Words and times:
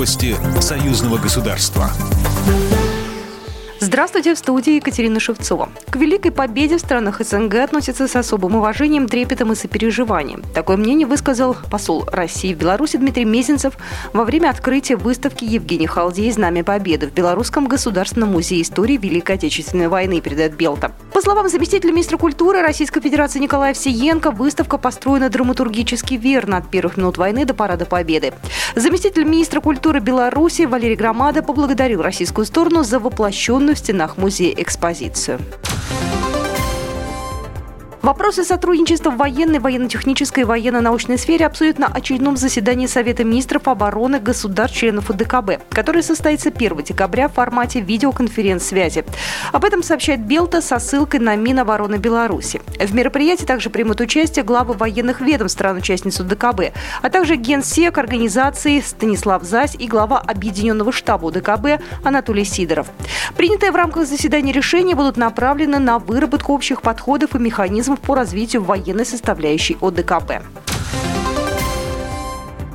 Новости 0.00 0.34
союзного 0.62 1.18
государства. 1.18 1.90
Здравствуйте, 3.80 4.34
в 4.34 4.38
студии 4.38 4.76
Екатерина 4.76 5.20
Шевцова. 5.20 5.68
К 5.90 5.96
Великой 5.96 6.30
Победе 6.32 6.78
в 6.78 6.80
странах 6.80 7.20
СНГ 7.20 7.56
относятся 7.56 8.08
с 8.08 8.16
особым 8.16 8.56
уважением, 8.56 9.08
трепетом 9.08 9.52
и 9.52 9.54
сопереживанием. 9.54 10.42
Такое 10.54 10.78
мнение 10.78 11.06
высказал 11.06 11.54
посол 11.70 12.06
России 12.10 12.54
в 12.54 12.56
Беларуси 12.56 12.96
Дмитрий 12.96 13.26
Мезенцев 13.26 13.76
во 14.14 14.24
время 14.24 14.48
открытия 14.48 14.96
выставки 14.96 15.44
Евгений 15.44 15.86
Халдей 15.86 16.32
«Знамя 16.32 16.64
Победы» 16.64 17.06
в 17.06 17.12
Белорусском 17.12 17.66
государственном 17.66 18.30
музее 18.30 18.62
истории 18.62 18.96
Великой 18.96 19.34
Отечественной 19.34 19.88
войны, 19.88 20.22
передает 20.22 20.56
Белта. 20.56 20.92
По 21.20 21.24
словам 21.24 21.50
заместителя 21.50 21.92
министра 21.92 22.16
культуры 22.16 22.62
Российской 22.62 23.02
Федерации 23.02 23.40
Николая 23.40 23.74
Всеенко, 23.74 24.30
выставка 24.30 24.78
построена 24.78 25.28
драматургически 25.28 26.14
верно 26.14 26.56
от 26.56 26.70
первых 26.70 26.96
минут 26.96 27.18
войны 27.18 27.44
до 27.44 27.52
Парада 27.52 27.84
Победы. 27.84 28.32
Заместитель 28.74 29.24
министра 29.24 29.60
культуры 29.60 30.00
Беларуси 30.00 30.62
Валерий 30.62 30.96
Громада 30.96 31.42
поблагодарил 31.42 32.00
российскую 32.00 32.46
сторону 32.46 32.84
за 32.84 32.98
воплощенную 32.98 33.76
в 33.76 33.78
стенах 33.78 34.16
музея 34.16 34.54
экспозицию. 34.56 35.40
Вопросы 38.02 38.44
сотрудничества 38.44 39.10
в 39.10 39.18
военной, 39.18 39.58
военно-технической 39.58 40.44
и 40.44 40.46
военно-научной 40.46 41.18
сфере 41.18 41.44
обсудят 41.44 41.78
на 41.78 41.86
очередном 41.86 42.38
заседании 42.38 42.86
Совета 42.86 43.24
министров 43.24 43.68
обороны 43.68 44.18
государств-членов 44.18 45.10
УДКБ, 45.10 45.60
который 45.68 46.02
состоится 46.02 46.48
1 46.48 46.82
декабря 46.82 47.28
в 47.28 47.34
формате 47.34 47.80
видеоконференц-связи. 47.80 49.04
Об 49.52 49.66
этом 49.66 49.82
сообщает 49.82 50.20
Белта 50.20 50.62
со 50.62 50.78
ссылкой 50.78 51.20
на 51.20 51.36
Минобороны 51.36 51.96
Беларуси. 51.96 52.62
В 52.78 52.94
мероприятии 52.94 53.44
также 53.44 53.68
примут 53.68 54.00
участие 54.00 54.46
главы 54.46 54.72
военных 54.72 55.20
ведомств 55.20 55.58
стран-участниц 55.58 56.20
УДКБ, 56.20 56.72
а 57.02 57.10
также 57.10 57.36
генсек 57.36 57.98
организации 57.98 58.80
Станислав 58.80 59.42
Зась 59.42 59.76
и 59.78 59.86
глава 59.86 60.20
Объединенного 60.20 60.90
штаба 60.90 61.26
УДКБ 61.26 61.82
Анатолий 62.02 62.44
Сидоров. 62.44 62.86
Принятые 63.36 63.72
в 63.72 63.76
рамках 63.76 64.06
заседания 64.06 64.52
решения 64.52 64.94
будут 64.94 65.18
направлены 65.18 65.78
на 65.78 65.98
выработку 65.98 66.54
общих 66.54 66.80
подходов 66.80 67.34
и 67.34 67.38
механизмов 67.38 67.89
механизмов 67.90 68.00
по 68.00 68.14
развитию 68.14 68.62
военной 68.62 69.04
составляющей 69.04 69.76
ОДКБ. 69.80 70.42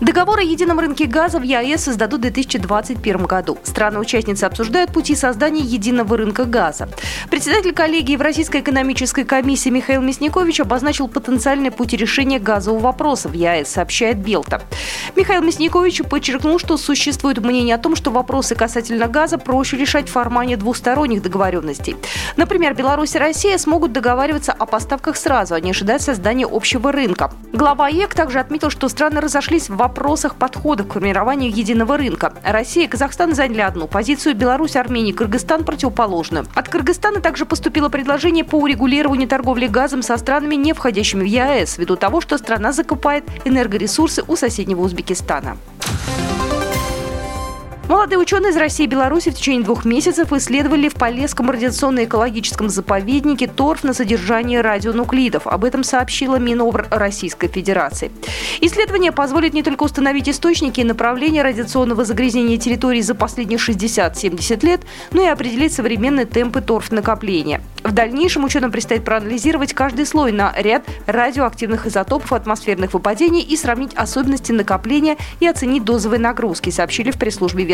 Договор 0.00 0.40
о 0.40 0.42
едином 0.42 0.80
рынке 0.80 1.06
газа 1.06 1.38
в 1.38 1.42
ЕАЭС 1.42 1.84
создадут 1.84 2.18
в 2.18 2.22
2021 2.22 3.26
году. 3.26 3.58
Страны-участницы 3.62 4.44
обсуждают 4.44 4.92
пути 4.92 5.14
создания 5.14 5.62
единого 5.62 6.16
рынка 6.16 6.44
газа. 6.44 6.88
Председатель 7.30 7.72
коллегии 7.72 8.16
в 8.16 8.20
Российской 8.20 8.60
экономической 8.60 9.24
комиссии 9.24 9.68
Михаил 9.68 10.02
Мясникович 10.02 10.60
обозначил 10.60 11.06
потенциальные 11.06 11.70
пути 11.70 11.96
решения 11.96 12.40
газового 12.40 12.80
вопроса 12.80 13.28
в 13.28 13.34
ЕАЭС, 13.34 13.68
сообщает 13.68 14.18
Белта. 14.18 14.62
Михаил 15.14 15.42
Мясникович 15.42 16.02
подчеркнул, 16.02 16.58
что 16.58 16.76
существует 16.76 17.38
мнение 17.38 17.76
о 17.76 17.78
том, 17.78 17.94
что 17.94 18.10
вопросы 18.10 18.56
касательно 18.56 19.06
газа 19.06 19.38
проще 19.38 19.76
решать 19.76 20.08
в 20.08 20.12
формате 20.12 20.56
двусторонних 20.56 21.22
договоренностей. 21.22 21.96
Например, 22.36 22.74
Беларусь 22.74 23.14
и 23.14 23.18
Россия 23.18 23.58
смогут 23.58 23.92
договариваться 23.92 24.52
о 24.52 24.66
поставках 24.66 25.16
сразу, 25.16 25.54
а 25.54 25.60
не 25.60 25.70
ожидать 25.70 26.02
создания 26.02 26.46
общего 26.50 26.90
рынка. 26.90 27.30
Глава 27.52 27.86
ЕК 27.86 28.12
также 28.14 28.40
отметил, 28.40 28.70
что 28.70 28.88
страны 28.88 29.20
разошлись 29.20 29.68
в 29.68 29.83
вопросах 29.84 30.36
подхода 30.36 30.82
к 30.82 30.94
формированию 30.94 31.50
единого 31.50 31.98
рынка. 31.98 32.32
Россия 32.42 32.86
и 32.86 32.88
Казахстан 32.88 33.34
заняли 33.34 33.60
одну 33.60 33.86
позицию, 33.86 34.34
Беларусь, 34.34 34.76
Армения 34.76 35.10
и 35.10 35.12
Кыргызстан– 35.12 35.62
противоположную. 35.66 36.46
От 36.54 36.70
Кыргызстана 36.70 37.20
также 37.20 37.44
поступило 37.44 37.90
предложение 37.90 38.44
по 38.44 38.56
урегулированию 38.56 39.28
торговли 39.28 39.66
газом 39.66 40.00
со 40.00 40.16
странами, 40.16 40.54
не 40.54 40.72
входящими 40.72 41.22
в 41.22 41.26
ЕАЭС, 41.26 41.76
ввиду 41.76 41.96
того, 41.96 42.22
что 42.22 42.38
страна 42.38 42.72
закупает 42.72 43.24
энергоресурсы 43.44 44.24
у 44.26 44.36
соседнего 44.36 44.80
Узбекистана. 44.80 45.58
Молодые 47.86 48.18
ученые 48.18 48.50
из 48.50 48.56
России 48.56 48.84
и 48.84 48.86
Беларуси 48.86 49.30
в 49.30 49.34
течение 49.34 49.62
двух 49.62 49.84
месяцев 49.84 50.32
исследовали 50.32 50.88
в 50.88 50.94
Полесском 50.94 51.50
радиационно-экологическом 51.50 52.70
заповеднике 52.70 53.46
торф 53.46 53.84
на 53.84 53.92
содержание 53.92 54.62
радионуклидов. 54.62 55.46
Об 55.46 55.64
этом 55.64 55.84
сообщила 55.84 56.36
Минобр 56.36 56.86
Российской 56.90 57.48
Федерации. 57.48 58.10
Исследование 58.62 59.12
позволит 59.12 59.52
не 59.52 59.62
только 59.62 59.82
установить 59.82 60.30
источники 60.30 60.80
и 60.80 60.84
направления 60.84 61.42
радиационного 61.42 62.06
загрязнения 62.06 62.56
территории 62.56 63.02
за 63.02 63.14
последние 63.14 63.58
60-70 63.58 64.64
лет, 64.64 64.80
но 65.12 65.22
и 65.22 65.26
определить 65.26 65.74
современные 65.74 66.24
темпы 66.24 66.62
торф-накопления. 66.62 67.60
В 67.82 67.92
дальнейшем 67.92 68.44
ученым 68.44 68.72
предстоит 68.72 69.04
проанализировать 69.04 69.74
каждый 69.74 70.06
слой 70.06 70.32
на 70.32 70.54
ряд 70.56 70.84
радиоактивных 71.06 71.86
изотопов 71.86 72.32
атмосферных 72.32 72.94
выпадений 72.94 73.42
и 73.42 73.58
сравнить 73.58 73.92
особенности 73.94 74.52
накопления 74.52 75.18
и 75.40 75.46
оценить 75.46 75.84
дозовые 75.84 76.18
нагрузки, 76.18 76.70
сообщили 76.70 77.10
в 77.10 77.18
пресс-службе 77.18 77.73